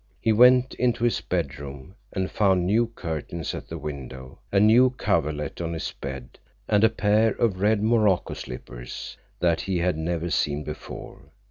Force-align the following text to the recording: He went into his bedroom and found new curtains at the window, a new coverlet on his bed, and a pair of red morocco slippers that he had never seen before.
He 0.19 0.31
went 0.33 0.73
into 0.79 1.03
his 1.03 1.21
bedroom 1.21 1.93
and 2.11 2.31
found 2.31 2.65
new 2.65 2.87
curtains 2.87 3.53
at 3.53 3.67
the 3.69 3.77
window, 3.77 4.39
a 4.51 4.59
new 4.59 4.89
coverlet 4.89 5.61
on 5.61 5.73
his 5.73 5.91
bed, 5.91 6.39
and 6.67 6.83
a 6.83 6.89
pair 6.89 7.33
of 7.33 7.59
red 7.61 7.83
morocco 7.83 8.33
slippers 8.33 9.15
that 9.39 9.61
he 9.61 9.77
had 9.77 9.97
never 9.99 10.31
seen 10.31 10.63
before. 10.63 11.25